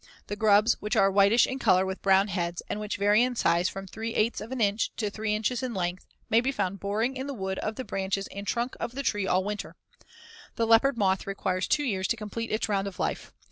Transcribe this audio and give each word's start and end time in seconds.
The 0.25 0.35
grubs 0.35 0.73
which 0.81 0.95
are 0.95 1.11
whitish 1.11 1.45
in 1.45 1.59
color 1.59 1.85
with 1.85 2.01
brown 2.01 2.29
heads, 2.29 2.63
and 2.67 2.79
which 2.79 2.97
vary 2.97 3.21
in 3.21 3.35
size 3.35 3.69
from 3.69 3.85
3/8 3.85 4.41
of 4.41 4.51
an 4.51 4.59
inch 4.59 4.89
to 4.97 5.11
3 5.11 5.35
inches 5.35 5.61
in 5.61 5.75
length 5.75 6.05
(Fig. 6.05 6.07
104), 6.29 6.37
may 6.37 6.41
be 6.41 6.51
found 6.51 6.79
boring 6.79 7.15
in 7.15 7.27
the 7.27 7.35
wood 7.35 7.59
of 7.59 7.75
the 7.75 7.83
branches 7.85 8.25
and 8.31 8.47
trunk 8.47 8.75
of 8.79 8.95
the 8.95 9.03
tree 9.03 9.27
all 9.27 9.43
winter. 9.43 9.75
Fig. 9.99 10.57
105. 10.57 10.57
The 10.57 10.65
leopard 10.67 10.97
moth 10.97 11.27
requires 11.27 11.67
two 11.67 11.83
years 11.83 12.07
to 12.07 12.17
complete 12.17 12.51
its 12.51 12.67
round 12.67 12.87
of 12.87 12.97
life. 12.97 13.31